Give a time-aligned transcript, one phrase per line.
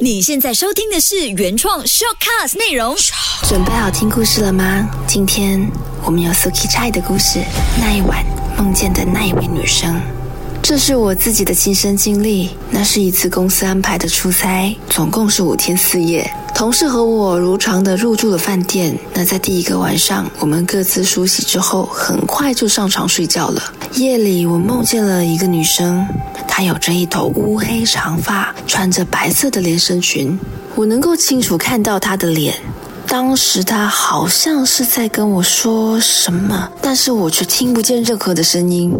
[0.00, 2.96] 你现在收听的是原创 shortcast 内容。
[3.48, 4.88] 准备好听故事了吗？
[5.06, 5.70] 今天
[6.04, 7.40] 我们有 Suki Chai 的故事。
[7.80, 8.24] 那一晚
[8.56, 10.00] 梦见的那一位女生，
[10.60, 12.50] 这是我自己的亲身经历。
[12.70, 16.28] 那是一次公司安排的出差，总共是五天四夜。
[16.54, 18.96] 同事和我如常的入住了饭店。
[19.12, 23.62] 那在第一个晚上，我们各自梳洗之后，很快就上床睡觉了。
[23.94, 26.04] 夜里，我梦见了一个女生。
[26.48, 30.36] 她有着一头乌黑长发，穿着白色的连身裙，
[30.74, 32.54] 我能够清楚看到她的脸。
[33.06, 38.92] 当时她好像是在跟我说什么，但是我却听不见任何的声音。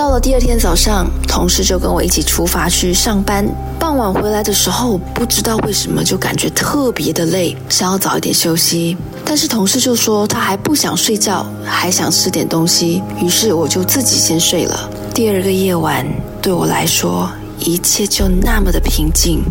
[0.00, 3.46] 到了第二天早上，同事就跟我一起出发去上班。
[3.78, 8.96] 傍晚回来的时候，不知道为什么就感觉特别的累，想要早一点休息。
[9.26, 14.88] 但是同事就说他还不想睡觉，还想吃点东西，于是我就自己先睡了。
[15.12, 16.06] 第二个夜晚。
[16.40, 19.42] 对我来说，一切就那么的平静。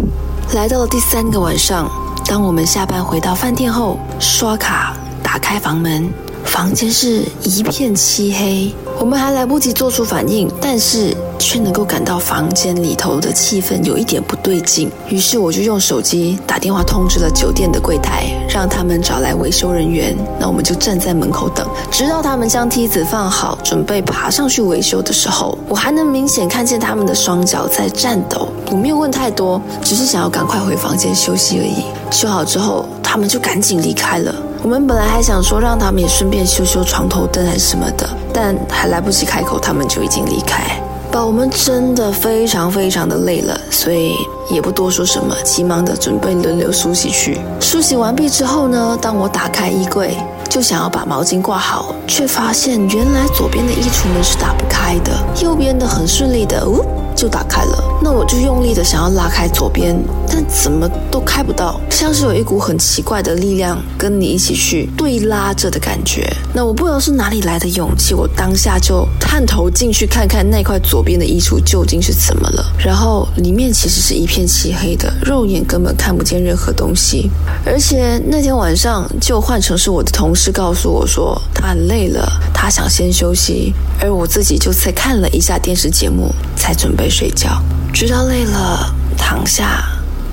[0.55, 1.87] 来到了第三个晚上，
[2.25, 6.09] 当我们下班回到饭店后，刷卡打开房门，
[6.43, 8.73] 房间是一片漆黑。
[8.99, 14.91] 我们还来不及做出反应，但是却能够感到房间里头的气氛有一点不对劲。
[15.07, 20.13] 于是我就用手机打电话通知了酒店的柜台，让他们找来维修人员。
[20.37, 28.49] 那我们就站在门口等，直到他们将梯子放好，准备爬上去维修的时候，我还能明显看见他们的双脚在颤抖。
[28.69, 31.85] 我没有问太多，只是想要赶快回房间休息而已。
[32.11, 34.35] 修好之后，他们就赶紧离开了。
[34.61, 38.09] 我们本来还想说让他们也顺便修修床头灯还是什么的。
[38.41, 44.15] 但还来不及开口，他们就已经离开，把我们真的非常非常的累了，所以
[44.49, 47.37] 也不多说什么，急忙的准备轮流梳洗去。
[47.59, 50.15] 梳洗完毕之后呢，当我打开衣柜，
[50.49, 55.11] 就想要把毛巾挂好，却发现原来左边的衣橱门是打不开的，
[55.43, 56.85] 右边的很顺利的，呜。
[57.15, 59.93] 就打开了，那我就用力的想要拉开左边，
[60.31, 66.31] 但怎么都开不到，像是有一股很奇怪的力量跟你一起去对拉着的感觉。
[66.53, 72.65] 那我不知道是哪里来的勇气，我当下就探头进去看看那块左边的衣橱究竟是怎么了。
[72.77, 77.29] 然后里面其实是一片漆黑的，肉眼根本看不见任何东西。
[77.65, 87.09] 而且那天晚上就换成是我的同事告诉我说他很累了，他想先休息，而我自己就才看了一下电视节目，才准备。
[87.09, 87.59] 睡觉，
[87.91, 89.83] 直到累了躺下，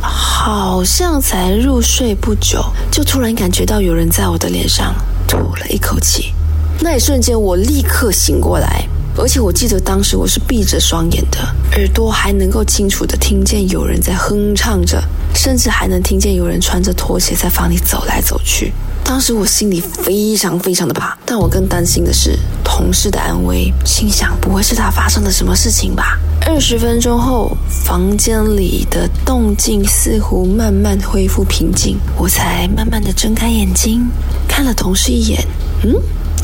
[0.08, 4.94] 好像才入睡不久，就突然感觉到有人在我的脸上
[5.26, 6.32] 吐了一口气。
[6.80, 11.38] 那一瞬间，我立刻醒过来，而且我记得当时我是闭着双眼的，
[11.72, 15.02] 耳朵还能够清楚的听见有人在哼唱着，
[15.34, 18.72] 甚至还能听见有人穿着拖鞋在房里走来走去。
[19.02, 26.18] 当时我心里非常非常的怕，但我更担心的是同事的安危，心想不会是他发生了什么事情吧。
[26.48, 34.08] 二十分钟后，房间里的动静似乎慢慢恢复平静，我才慢慢的睁开眼睛，
[34.48, 35.44] 看了同事一眼，
[35.82, 35.92] 嗯，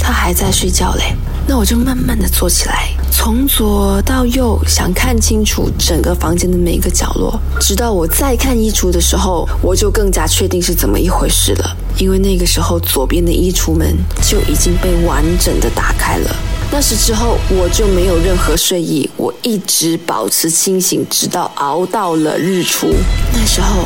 [0.00, 1.14] 他还在睡觉嘞。
[1.46, 11.76] 那我就慢慢的坐起来，从左到右想看清楚整个房间的每一个角落，直到我再看衣橱的时候，我就更加确定是怎么一回事了。
[11.96, 16.36] 因为那个时候左边的衣橱门就已经被完整的打开了。
[16.74, 22.88] 那时之后我就没有任何睡意，我一直保持清醒，直到熬到了日出，
[23.34, 23.84] 那时候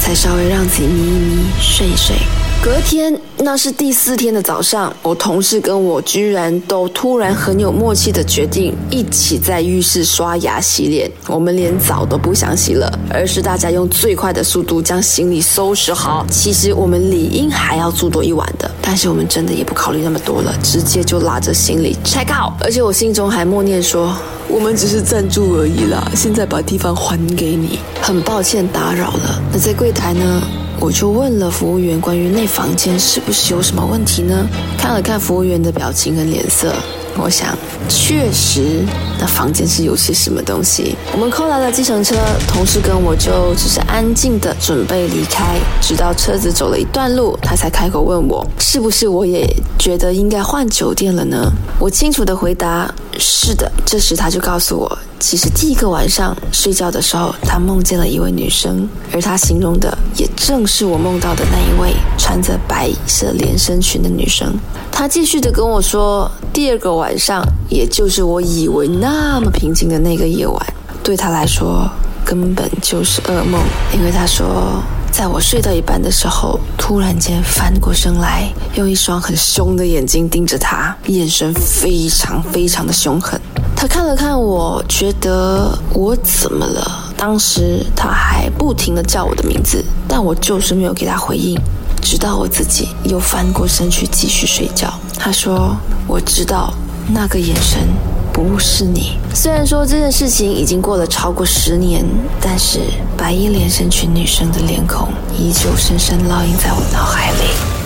[0.00, 2.16] 才稍微让自己眯一眯，睡一睡。
[2.62, 11.10] 隔天，那是第四天的早上，我同事跟我居然都突然很有默契的决定一起在浴室刷牙洗脸。
[11.26, 16.24] 我们连澡都不想洗了，而是大家用最快的速度将行李收拾好。
[16.30, 22.54] 其实我们理应还要住多一晚的，但是我们真的也不考虑那么多了，直接就拉着行李 check out。
[22.62, 24.16] 而且我心中还默念说
[24.48, 29.42] ：“我们只是暂住而已啦，现在把地方还给你。”很抱歉打扰了。
[29.52, 30.42] 那在柜台呢？
[30.80, 34.46] 我就问了服务员关于那房间是不是有什么问题呢？
[34.76, 36.74] 看了看服务员的表情跟脸色，
[37.16, 37.56] 我想
[37.88, 38.84] 确实
[39.18, 40.94] 那房间是有些什么东西。
[41.12, 49.48] 我们扣来了计程车，同事跟我就只是安静的准备离开，直到车子走了一段路，他才开口问我是不是我也
[49.78, 51.50] 觉得应该换酒店了呢？
[51.78, 53.70] 我清楚的回答是的。
[53.84, 54.98] 这时他就告诉我。
[55.18, 64.54] 其实第一个晚上睡觉的时候，他梦见了一位女生，而他形容的也正是我梦到的那一位穿着白色连身裙的女生。
[64.92, 71.88] 他继续的跟我说，第二个晚上，也就是我以为那么平静的那个夜晚，对他来说
[72.24, 73.62] 根本就是噩梦，
[73.94, 74.82] 因为他说，
[75.16, 83.40] 在我睡到一半的时候，突然间翻过身来，用一双很凶的眼睛盯着他，眼神非常非常的凶狠。
[83.76, 87.14] 他看了看我，觉得我怎么了？
[87.16, 91.56] 当时他还不停地叫我的名字，但我就是没有给他回应，
[92.02, 94.92] 直到我自己又翻过身去继续睡觉。
[95.16, 95.76] 他说
[96.08, 96.74] ：“我知道
[97.06, 97.88] 那个眼神
[98.34, 102.04] 不是你。”虽然说这件事情已经过了超过十年，
[102.40, 102.80] 但是
[103.16, 105.08] 白衣连身裙女生的脸孔
[105.38, 107.83] 依旧深深烙印在我脑海里。